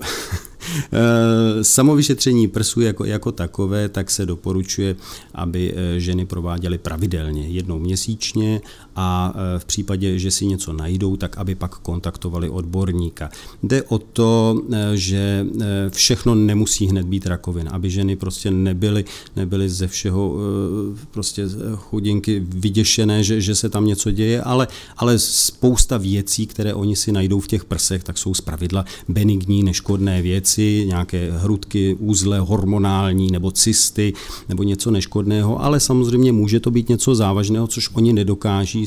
[0.92, 4.96] Eh, samovyšetření prsu jako, jako takové, tak se doporučuje,
[5.34, 8.60] aby ženy prováděly pravidelně, jednou měsíčně
[8.96, 13.30] a e, v případě, že si něco najdou, tak aby pak kontaktovali odborníka.
[13.62, 14.62] Jde o to,
[14.94, 15.46] že
[15.90, 19.04] všechno nemusí hned být rakovina, aby ženy prostě nebyly,
[19.36, 20.36] nebyly ze všeho
[21.10, 26.96] prostě chudinky vyděšené, že, že se tam něco děje, ale, ale spousta věcí, které oni
[26.96, 33.30] si najdou v těch prsech, tak jsou zpravidla benigní, neškodné věci, nějaké hrudky, úzle hormonální
[33.30, 34.12] nebo cysty
[34.48, 38.86] nebo něco neškodného, ale samozřejmě může to být něco závažného, což oni nedokáží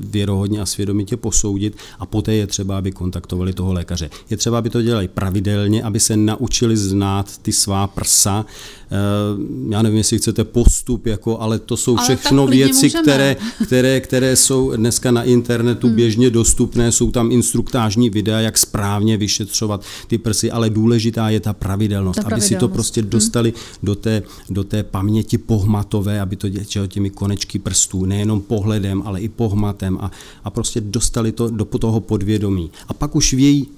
[0.00, 4.10] věrohodně a svědomitě posoudit a poté je třeba, aby kontaktovali toho lékaře.
[4.30, 8.46] Je třeba, aby to dělali pravidelně, aby se naučili znát ty svá prsa.
[8.90, 14.00] Eh, já nevím, jestli chcete postup, jako, ale to jsou ale všechno věci, které, které,
[14.00, 15.96] které jsou dneska na internetu hmm.
[15.96, 21.52] běžně dostupné, jsou tam instruktážní videa, jak správně vyšetřovat ty prsy, ale důležitá je ta
[21.52, 22.52] pravidelnost, ta pravidelnost.
[22.52, 23.10] aby si to prostě hmm.
[23.10, 23.78] dostali hmm.
[23.82, 29.20] do, té, do té paměti pohmatové, aby to dělalo těmi konečky prstů, nejenom pohledem, ale
[29.20, 30.10] i pohmatem a,
[30.44, 32.70] a prostě dostali to do toho podvědomí.
[32.88, 33.68] A pak už vějí,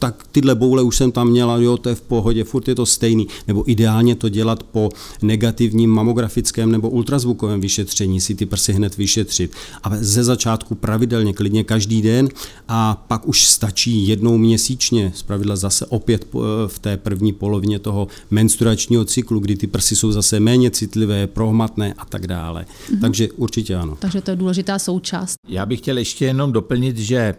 [0.00, 2.86] tak tyhle boule už jsem tam měla, jo, to je v pohodě, furt je to
[2.86, 3.26] stejný.
[3.48, 4.88] Nebo ideálně to dělat po
[5.22, 9.52] negativním mamografickém nebo ultrazvukovém vyšetření, si ty prsy hned vyšetřit.
[9.82, 12.28] A ze začátku pravidelně, klidně každý den
[12.68, 16.26] a pak už stačí jednou měsíčně, zpravidla zase opět
[16.66, 21.94] v té první polovině toho menstruačního cyklu, kdy ty prsy jsou zase méně citlivé, prohmatné
[21.98, 22.66] a tak dále.
[22.66, 23.00] Mm-hmm.
[23.00, 23.96] Takže určitě ano.
[24.00, 25.34] Takže to je důležitá součást.
[25.48, 27.34] Já bych chtěl ještě jenom doplnit, že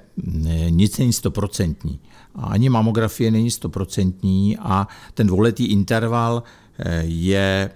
[0.69, 1.99] nic není stoprocentní
[2.35, 6.43] ani mamografie není stoprocentní a ten dvouletý interval
[6.79, 7.71] eh, je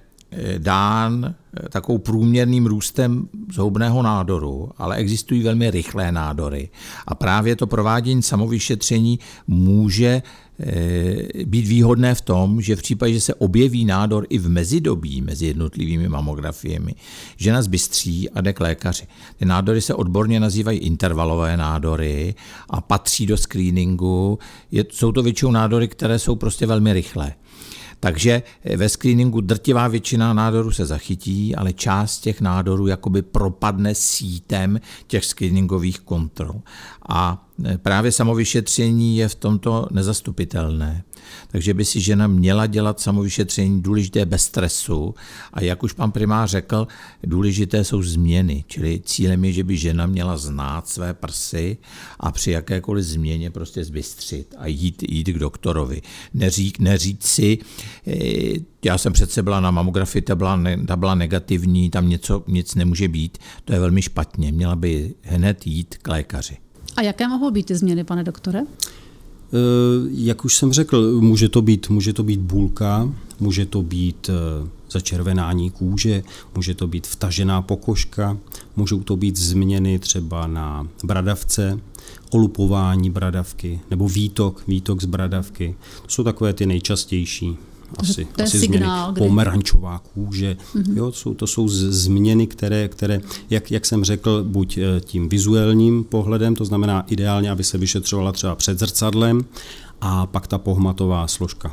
[0.57, 6.69] dán eh, takovou průměrným růstem zhoubného nádoru, ale existují velmi rychlé nádory.
[7.07, 10.21] A právě to provádění samovyšetření může
[10.59, 15.21] Eh, být výhodné v tom, že v případě, že se objeví nádor i v mezidobí
[15.21, 16.95] mezi jednotlivými mamografiemi,
[17.37, 19.07] žena zbystří a jde k lékaři.
[19.37, 22.35] Ty nádory se odborně nazývají intervalové nádory
[22.69, 24.39] a patří do screeningu.
[24.91, 27.33] Jsou to většinou nádory, které jsou prostě velmi rychlé.
[27.99, 33.95] Takže eh, ve screeningu drtivá většina nádorů se zachytí, ale část těch nádorů jakoby propadne
[33.95, 36.61] sítem těch screeningových kontrol.
[37.09, 41.03] A eh, právě samovyšetření je v tomto nezastupitelné.
[41.47, 45.15] Takže by si žena měla dělat samovyšetření důležité bez stresu
[45.53, 46.87] a jak už pan primář řekl,
[47.23, 51.77] důležité jsou změny, čili cílem je, že by žena měla znát své prsy
[52.19, 56.01] a při jakékoliv změně prostě zbystřit a jít, jít k doktorovi.
[56.33, 57.57] Neřík, neříct si,
[58.07, 62.75] eh, já jsem přece byla na mamografii, ta byla, ta byla negativní, tam něco, nic
[62.75, 64.51] nemůže být, to je velmi špatně.
[64.51, 66.57] Měla by hned jít k lékaři.
[66.95, 68.61] A jaké mohou být ty změny, pane doktore?
[69.55, 74.29] Eh, jak už jsem řekl, může to být, může to být bůlka, může to být
[74.29, 76.23] eh, začervenání kůže,
[76.55, 78.37] může to být vtažená pokožka,
[78.75, 81.79] můžou to být změny třeba na bradavce,
[82.31, 85.75] olupování bradavky nebo výtok, výtok z bradavky.
[86.01, 87.57] To jsou takové ty nejčastější
[87.97, 89.27] asi, to je asi signál, změny.
[89.27, 90.97] Pomerančová kůže, mm-hmm.
[90.97, 96.03] jo, jsou, to jsou změny, které, které jak, jak jsem řekl, buď eh, tím vizuálním
[96.03, 99.45] pohledem, to znamená ideálně, aby se vyšetřovala třeba před zrcadlem,
[100.01, 101.71] a pak ta pohmatová složka.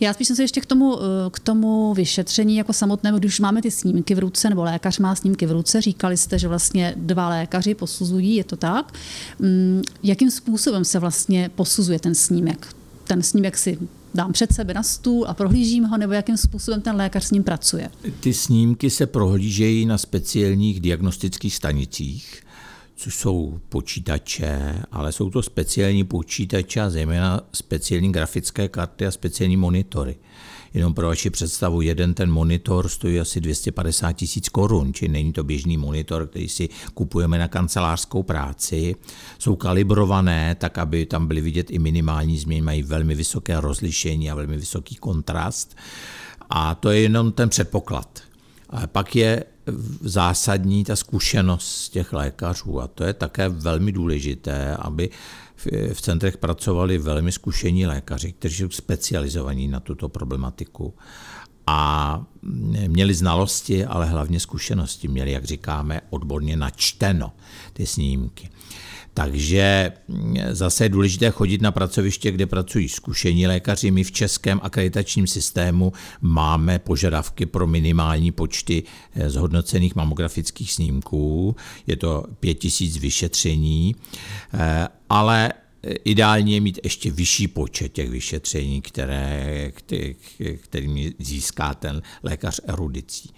[0.00, 3.62] Já spíš jsem se ještě k tomu, eh, k tomu vyšetření jako samotnému, když máme
[3.62, 7.28] ty snímky v ruce, nebo lékař má snímky v ruce, říkali jste, že vlastně dva
[7.28, 8.94] lékaři posuzují, je to tak.
[9.38, 12.66] Mm, jakým způsobem se vlastně posuzuje ten snímek?
[13.04, 13.78] Ten snímek si
[14.14, 17.44] dám před sebe na stůl a prohlížím ho, nebo jakým způsobem ten lékař s ním
[17.44, 17.90] pracuje?
[18.20, 22.42] Ty snímky se prohlížejí na speciálních diagnostických stanicích,
[22.96, 29.56] což jsou počítače, ale jsou to speciální počítače a zejména speciální grafické karty a speciální
[29.56, 30.16] monitory.
[30.74, 35.44] Jenom pro vaši představu, jeden ten monitor stojí asi 250 tisíc korun, či není to
[35.44, 38.94] běžný monitor, který si kupujeme na kancelářskou práci.
[39.38, 44.34] Jsou kalibrované, tak aby tam byly vidět i minimální změny, mají velmi vysoké rozlišení a
[44.34, 45.76] velmi vysoký kontrast.
[46.50, 48.20] A to je jenom ten předpoklad.
[48.70, 49.44] A pak je
[50.00, 55.10] zásadní ta zkušenost těch lékařů a to je také velmi důležité, aby
[55.92, 60.94] v centrech pracovali velmi zkušení lékaři, kteří jsou specializovaní na tuto problematiku
[61.66, 62.22] a
[62.88, 65.08] měli znalosti, ale hlavně zkušenosti.
[65.08, 67.32] Měli, jak říkáme, odborně načteno
[67.72, 68.50] ty snímky.
[69.14, 69.92] Takže
[70.50, 73.90] zase je důležité chodit na pracoviště, kde pracují zkušení lékaři.
[73.90, 78.82] My v českém akreditačním systému máme požadavky pro minimální počty
[79.14, 81.56] eh, zhodnocených mamografických snímků.
[81.86, 83.96] Je to 5000 vyšetření,
[84.54, 85.52] eh, ale
[86.04, 90.14] Ideální je mít ještě vyšší počet těch vyšetření, které, který,
[90.60, 93.30] kterými získá ten lékař erudicí.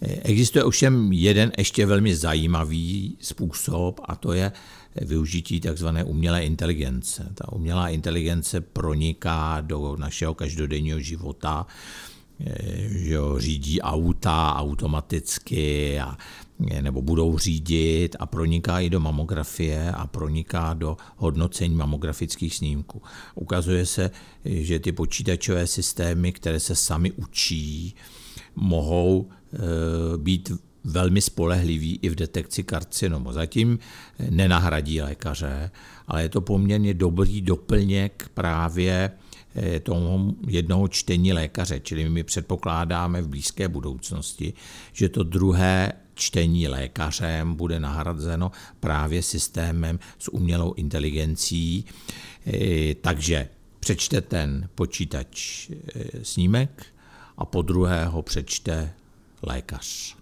[0.00, 4.52] Existuje ovšem jeden ještě velmi zajímavý způsob a to je
[5.02, 5.86] využití tzv.
[6.04, 7.32] umělé inteligence.
[7.34, 11.66] Ta umělá inteligence proniká do našeho každodenního života,
[12.88, 16.16] že jo, řídí auta automaticky a
[16.58, 23.02] nebo budou řídit a proniká i do mamografie a proniká do hodnocení mamografických snímků.
[23.34, 24.10] Ukazuje se,
[24.44, 27.94] že ty počítačové systémy, které se sami učí,
[28.56, 29.58] mohou e,
[30.18, 30.52] být
[30.84, 33.32] velmi spolehlivý i v detekci karcinomu.
[33.32, 33.78] Zatím
[34.30, 35.70] nenahradí lékaře,
[36.08, 39.10] ale je to poměrně dobrý doplněk právě
[39.56, 44.52] e, tomu jednoho čtení lékaře, čili my předpokládáme v blízké budoucnosti,
[44.92, 51.84] že to druhé čtení lékařem bude nahrazeno právě systémem s umělou inteligencí.
[52.46, 53.48] E, takže
[53.80, 55.70] přečte ten počítač
[56.22, 56.86] snímek
[57.36, 58.92] a po druhé ho přečte
[59.42, 60.16] lékař.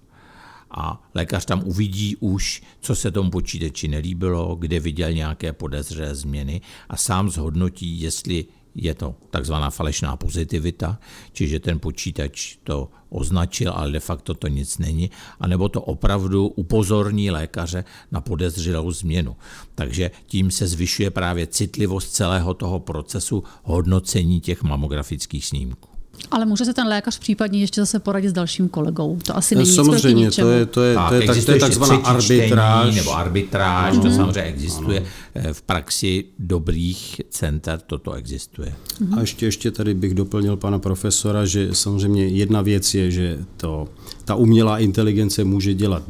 [0.76, 6.60] A lékař tam uvidí už, co se tomu počítači nelíbilo, kde viděl nějaké podezřelé změny
[6.88, 10.98] a sám zhodnotí, jestli je to takzvaná falešná pozitivita,
[11.32, 17.30] čiže ten počítač to označil, ale de facto to nic není, anebo to opravdu upozorní
[17.30, 19.36] lékaře na podezřelou změnu.
[19.74, 25.91] Takže tím se zvyšuje právě citlivost celého toho procesu hodnocení těch mamografických snímků.
[26.30, 29.18] Ale může se ten lékař případně ještě zase poradit s dalším kolegou.
[29.26, 31.60] To asi není Samozřejmě, nic to je, to je, tak, to je, tak, to je
[31.60, 32.94] takzvaná arbitráž.
[32.94, 34.02] Nebo arbitráž, mm-hmm.
[34.02, 35.00] to samozřejmě existuje.
[35.00, 35.08] Ano.
[35.34, 38.74] Eh, v praxi dobrých center toto existuje.
[39.16, 43.88] A ještě, ještě tady bych doplnil pana profesora, že samozřejmě jedna věc je, že to,
[44.24, 46.02] ta umělá inteligence může dělat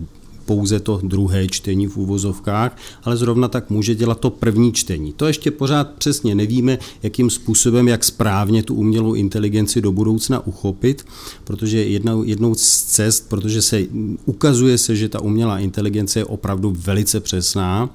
[0.45, 5.13] pouze to druhé čtení v úvozovkách, ale zrovna tak může dělat to první čtení.
[5.13, 11.07] To ještě pořád přesně nevíme, jakým způsobem, jak správně tu umělou inteligenci do budoucna uchopit,
[11.45, 13.83] protože jednou, jednou z cest, protože se
[14.25, 17.91] ukazuje se, že ta umělá inteligence je opravdu velice přesná,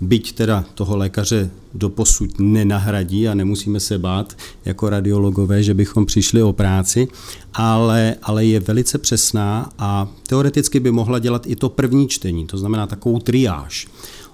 [0.00, 6.06] byť teda toho lékaře do posud nenahradí a nemusíme se bát jako radiologové, že bychom
[6.06, 7.08] přišli o práci,
[7.54, 12.58] ale, ale je velice přesná a teoreticky by mohla dělat i to první čtení, to
[12.58, 13.86] znamená takovou triáž.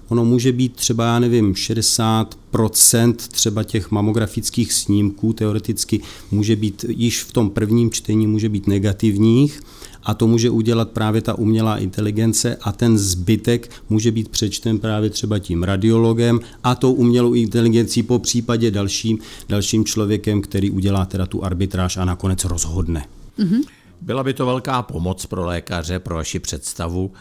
[0.08, 6.00] Ono může být třeba, já nevím, 60% třeba těch mamografických snímků teoreticky
[6.30, 9.60] může být již v tom prvním čtení může být negativních
[10.04, 15.10] a to může udělat právě ta umělá inteligence a ten zbytek může být přečten právě
[15.10, 21.26] třeba tím radiologem a tou umělou inteligencí po případě dalším, dalším člověkem, který udělá teda
[21.26, 23.06] tu arbitráž a nakonec rozhodne.
[23.38, 23.62] Mm-hmm.
[24.00, 27.12] Byla by to velká pomoc pro lékaře, pro vaši představu.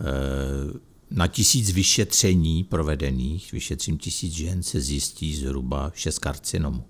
[0.00, 0.78] Eh,
[1.10, 6.84] na tisíc vyšetření provedených, vyšetřím tisíc žen, se zjistí zhruba šest karcinomů.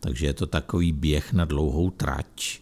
[0.00, 2.60] Takže je to takový běh na dlouhou trať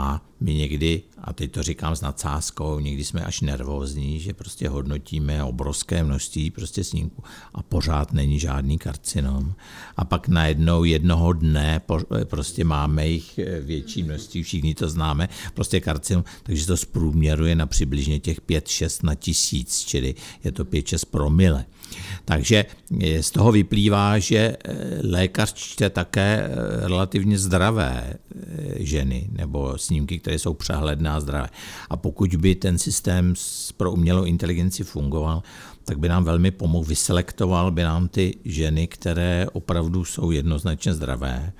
[0.00, 4.68] a my někdy, a teď to říkám s nadsázkou, někdy jsme až nervózní, že prostě
[4.68, 9.54] hodnotíme obrovské množství prostě snímků a pořád není žádný karcinom.
[9.96, 11.80] A pak najednou jednoho dne
[12.24, 18.20] prostě máme jich větší množství, všichni to známe, prostě karcinom, takže to zprůměruje na přibližně
[18.20, 21.64] těch 5-6 na tisíc, čili je to 5-6 promile.
[22.24, 22.64] Takže
[23.20, 24.56] z toho vyplývá, že eh,
[25.02, 28.16] lékař čte také eh, relativně zdravé eh,
[28.84, 31.48] ženy nebo snímky, které jsou přehledné a zdravé.
[31.90, 33.34] A pokud by ten systém
[33.76, 35.42] pro umělou inteligenci fungoval,
[35.84, 41.52] tak by nám velmi pomohl, vyselektoval by nám ty ženy, které opravdu jsou jednoznačně zdravé,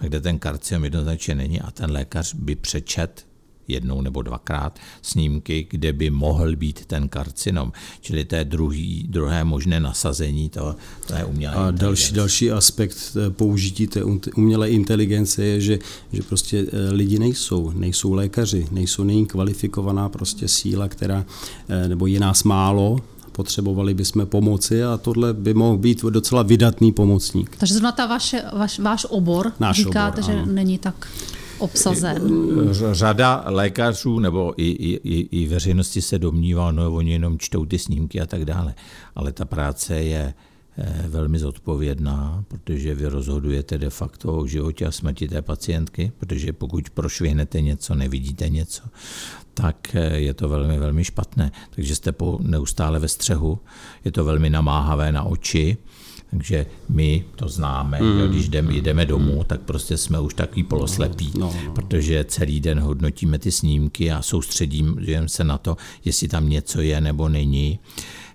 [0.00, 3.27] kde ten karcinom jednoznačně není a ten lékař by přečet
[3.68, 7.72] jednou nebo dvakrát snímky, kde by mohl být ten karcinom.
[8.00, 10.76] Čili to je druhý, druhé možné nasazení to,
[11.06, 14.04] to je umělé A další, další aspekt eh, použití té
[14.36, 15.78] umělé inteligence je, že,
[16.12, 21.24] že prostě eh, lidi nejsou, nejsou lékaři, nejsou není kvalifikovaná prostě síla, která,
[21.68, 23.00] eh, nebo je nás málo,
[23.32, 27.56] potřebovali bychom pomoci a tohle by mohl být docela vydatný pomocník.
[27.58, 30.52] Takže zrovna ta vaše, vaš, váš obor, Náš říkáte, obor, že ano.
[30.52, 31.08] není tak
[31.58, 32.22] obsazen?
[32.92, 38.20] Řada lékařů nebo i, i, i veřejnosti se domnívá, no oni jenom čtou ty snímky
[38.20, 38.74] a tak dále.
[39.14, 40.34] Ale ta práce je
[40.78, 46.52] eh, velmi zodpovědná, protože vy rozhodujete de facto o životě a smrti té pacientky, protože
[46.52, 48.82] pokud prošvihnete něco, nevidíte něco,
[49.54, 51.52] tak eh, je to velmi, velmi špatné.
[51.70, 53.58] Takže jste neustále ve střehu,
[54.04, 55.76] je to velmi namáhavé na oči,
[56.30, 58.28] takže my to známe, mm.
[58.28, 61.72] když jdeme, jdeme domů, tak prostě jsme už takový poloslepí, no, no.
[61.72, 67.00] protože celý den hodnotíme ty snímky a soustředíme se na to, jestli tam něco je
[67.00, 67.78] nebo není.
[67.78, 68.27] Eh,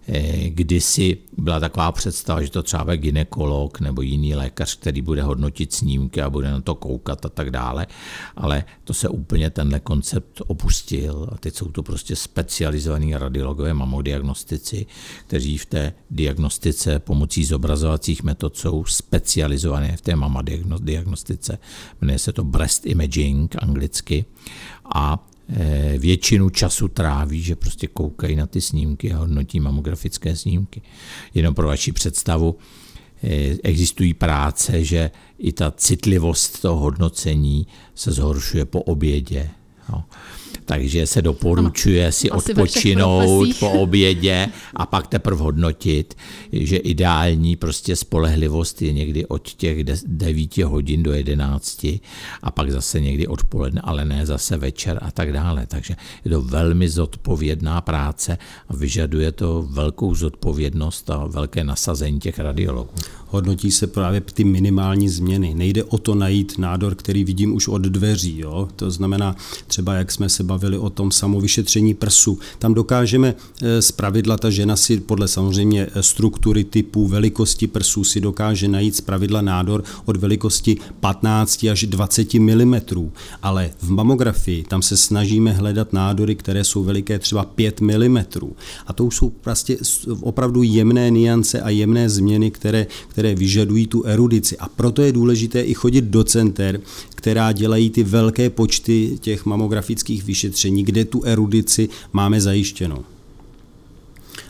[0.47, 6.21] kdysi byla taková představa, že to třeba ginekolog nebo jiný lékař, který bude hodnotit snímky
[6.21, 7.87] a bude na to koukat a tak dále,
[8.35, 14.85] ale to se úplně tenhle koncept opustil a teď jsou to prostě specializovaní radiologové mamodiagnostici,
[15.27, 21.57] kteří v té diagnostice pomocí zobrazovacích metod jsou specializované v té mamadiagnostice.
[22.01, 24.25] Jmenuje se to breast imaging anglicky
[24.95, 25.32] a Eh,
[25.97, 30.81] většinu času tráví, že prostě koukají na ty snímky a hodnotí mamografické snímky.
[31.33, 32.55] Jenom pro vaši představu,
[33.23, 39.49] eh, existují práce, že i ta citlivost toho hodnocení se zhoršuje po obědě.
[40.65, 46.13] Takže se doporučuje si odpočinout po obědě a pak teprve hodnotit,
[46.51, 51.85] že ideální prostě spolehlivost je někdy od těch 9 hodin do 11
[52.43, 55.65] a pak zase někdy odpoledne, ale ne zase večer a tak dále.
[55.67, 55.95] Takže
[56.25, 58.37] je to velmi zodpovědná práce
[58.69, 62.93] a vyžaduje to velkou zodpovědnost a velké nasazení těch radiologů
[63.33, 65.53] hodnotí se právě ty minimální změny.
[65.53, 68.39] Nejde o to najít nádor, který vidím už od dveří.
[68.39, 68.69] Jo?
[68.75, 69.35] To znamená
[69.67, 72.39] třeba, jak jsme se bavili o tom samovyšetření prsu.
[72.59, 78.03] Tam dokážeme eh, z pravidla, ta žena si podle samozřejmě eh, struktury typu, velikosti prsů
[78.03, 82.75] si dokáže najít z pravidla nádor od velikosti 15 až 20 mm.
[83.41, 88.17] Ale v mamografii tam se snažíme hledat nádory, které jsou veliké třeba 5 mm.
[88.87, 89.77] A to už jsou prostě
[90.21, 94.57] opravdu jemné niance a jemné změny, které které vyžadují tu erudici.
[94.57, 96.79] A proto je důležité i chodit do center,
[97.15, 100.42] která dělají ty velké počty těch mamografických vyšetření,
[100.83, 103.03] kde tu erudici máme zajištěnou.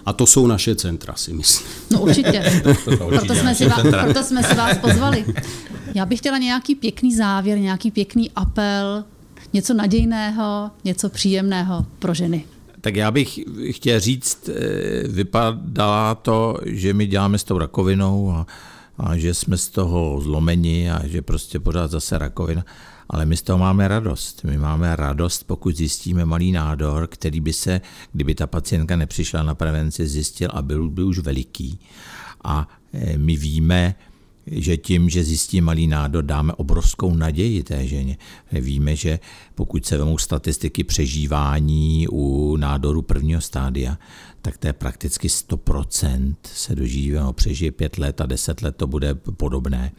[0.05, 1.67] A to jsou naše centra, si myslím.
[1.91, 2.61] No určitě.
[2.97, 5.25] proto, jsme si vás, proto jsme si vás pozvali.
[5.95, 9.03] Já bych chtěla nějaký pěkný závěr, nějaký pěkný apel,
[9.53, 12.45] něco nadějného, něco příjemného pro ženy.
[12.81, 13.39] Tak já bych
[13.69, 18.47] chtěl říct, eh, vypadá to, že my děláme s tou rakovinou a,
[18.97, 22.65] a že jsme z toho zlomeni a že prostě pořád zase rakovina.
[23.09, 24.43] Ale my z toho máme radost.
[24.43, 27.81] My máme radost, pokud zjistíme malý nádor, který by se,
[28.11, 31.79] kdyby ta pacientka nepřišla na prevenci, zjistil a byl by už veliký.
[32.43, 33.95] A eh, my víme,
[34.47, 38.17] že tím, že zjistí malý nádor, dáme obrovskou naději té ženě.
[38.51, 39.19] Víme, že
[39.55, 43.97] pokud se vemou statistiky přežívání u nádoru prvního stádia,
[44.43, 48.87] tak to je prakticky 100% se dožije, no, přežije 5 let a 10 let to
[48.87, 49.91] bude podobné.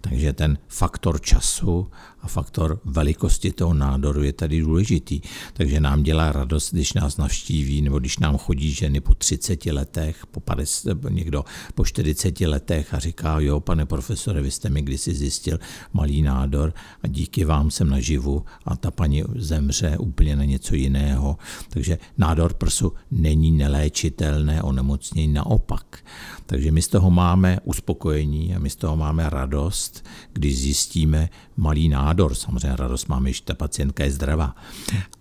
[0.00, 1.88] Takže ten faktor času
[2.20, 5.20] a faktor velikosti toho nádoru je tady důležitý.
[5.52, 10.26] Takže nám dělá radost, když nás navštíví, nebo když nám chodí ženy po 30 letech,
[10.26, 11.44] po 50, někdo
[11.74, 15.58] po 40 letech a říká, jo, pane profesore, vy jste mi kdysi zjistil
[15.92, 21.38] malý nádor a díky vám jsem naživu a ta paní zemře úplně na něco jiného.
[21.70, 23.50] Takže nádor prsu není
[23.86, 25.98] neléčitelné onemocnění, naopak.
[26.46, 31.88] Takže my z toho máme uspokojení a my z toho máme radost, když zjistíme malý
[31.88, 32.34] nádor.
[32.34, 34.56] Samozřejmě radost máme, že ta pacientka je zdravá.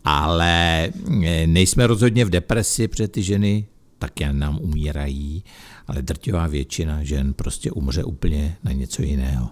[0.03, 0.89] Ale
[1.23, 3.67] eh, nejsme rozhodně v depresi, protože ty ženy
[3.99, 5.43] také nám umírají,
[5.87, 9.49] ale drtivá většina žen prostě umře úplně na něco jiného.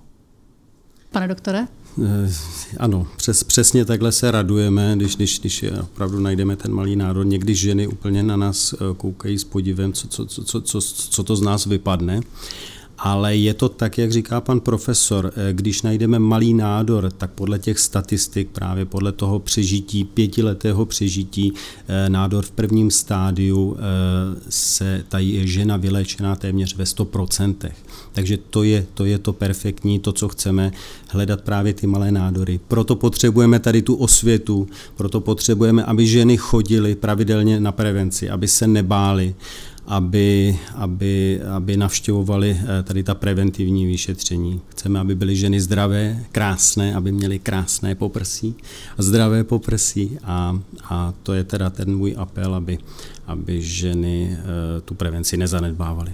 [1.12, 1.68] Pane doktore?
[2.02, 2.32] Eh,
[2.80, 7.24] ano, přes, přesně takhle se radujeme, když, když, když opravdu najdeme ten malý národ.
[7.24, 11.36] Někdy ženy úplně na nás eh, koukají s podivem, co, co, co, co, co to
[11.36, 12.22] z nás vypadne.
[12.98, 17.60] Ale je to tak, jak říká pan profesor, eh, když najdeme malý nádor, tak podle
[17.60, 21.54] těch statistik, právě podle toho přežití, pětiletého přežití,
[22.08, 23.78] nádor v prvním stádiu
[24.50, 27.72] se ta žena vyléčená téměř ve 100%.
[28.14, 30.72] Takže to je, to je to perfektní, to, co chceme,
[31.08, 32.60] hledat právě ty malé nádory.
[32.68, 38.68] Proto potřebujeme tady tu osvětu, proto potřebujeme, aby ženy chodily pravidelně na prevenci, aby se
[38.68, 39.36] nebály,
[39.88, 44.62] aby, aby, aby navštěvovali eh, tady ta preventivní vyšetření.
[44.70, 48.56] Chceme, aby byly ženy zdravé, krásné, aby měly krásné poprsí
[48.98, 50.60] zdravé poprsí a,
[50.90, 52.78] a to je teda ten můj apel, aby,
[53.28, 56.14] aby ženy eh, tu prevenci nezanedbávaly.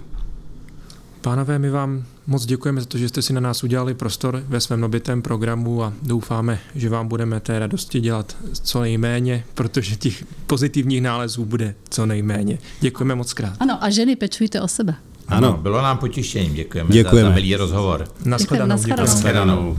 [1.22, 4.60] Pánové, my vám moc děkujeme za to, že jste si na nás udělali prostor ve
[4.60, 10.24] svém nobitém programu a doufáme, že vám budeme té radosti dělat co nejméně, protože těch
[10.48, 12.58] pozitivních nálezů bude co nejméně.
[12.82, 13.54] Děkujeme moc krát.
[13.60, 14.96] Ano, a ženy pečujte o sebe.
[15.28, 16.54] Ano, bylo nám potěšením.
[16.54, 17.30] Děkujeme, Děkujeme.
[17.30, 18.08] za, za milý rozhovor.
[18.26, 18.70] Naschledanou.
[18.70, 19.08] Naschledanou.
[19.08, 19.78] Naschledanou.